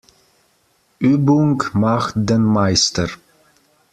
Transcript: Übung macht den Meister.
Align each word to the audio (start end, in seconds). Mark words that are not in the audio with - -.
Übung 0.97 1.61
macht 1.75 2.13
den 2.17 2.41
Meister. 2.41 3.07